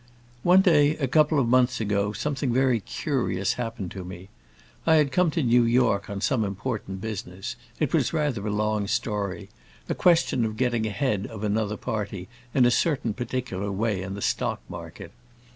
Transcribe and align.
"One 0.41 0.61
day, 0.61 0.95
a 0.97 1.07
couple 1.07 1.39
of 1.39 1.47
months 1.47 1.79
ago, 1.79 2.11
something 2.11 2.51
very 2.51 2.79
curious 2.79 3.53
happened 3.53 3.91
to 3.91 4.03
me. 4.03 4.29
I 4.87 4.95
had 4.95 5.11
come 5.11 5.27
on 5.27 5.31
to 5.33 5.43
New 5.43 5.61
York 5.61 6.09
on 6.09 6.21
some 6.21 6.43
important 6.43 7.01
business; 7.01 7.55
it 7.79 7.93
was 7.93 8.11
rather 8.11 8.47
a 8.47 8.51
long 8.51 8.87
story—a 8.87 9.93
question 9.93 10.43
of 10.43 10.57
getting 10.57 10.87
ahead 10.87 11.27
of 11.27 11.43
another 11.43 11.77
party, 11.77 12.29
in 12.51 12.65
a 12.65 12.71
certain 12.71 13.13
particular 13.13 13.71
way, 13.71 14.01
in 14.01 14.15
the 14.15 14.23
stock 14.23 14.59
market. 14.67 15.11